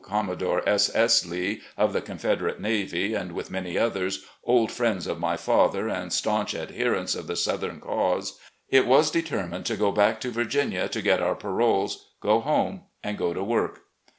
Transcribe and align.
Commodore 0.03 0.67
S. 0.67 0.89
S. 0.95 1.27
Lee, 1.27 1.61
of 1.77 1.93
the 1.93 2.01
Confederate 2.01 2.59
Navy, 2.59 3.13
and 3.13 3.33
with 3.33 3.49
THE 3.49 3.51
SURRENDER 3.51 3.79
157 3.79 3.79
many 3.79 3.79
others, 3.79 4.25
old 4.59 4.71
friends 4.71 5.05
of 5.05 5.19
my 5.19 5.37
father 5.37 5.87
and 5.89 6.11
staunch 6.11 6.55
adher 6.55 6.97
ents 6.97 7.13
of 7.13 7.27
the 7.27 7.35
Southern 7.35 7.79
cause, 7.79 8.39
it 8.67 8.87
was 8.87 9.11
determined 9.11 9.67
to 9.67 9.77
go 9.77 9.91
back 9.91 10.19
to 10.21 10.31
Virginia 10.31 10.89
to 10.89 11.03
get 11.03 11.21
our 11.21 11.35
paroles, 11.35 12.07
go 12.19 12.39
home, 12.39 12.85
and 13.03 13.15
go 13.15 13.31
to 13.31 13.43
work. 13.43 13.81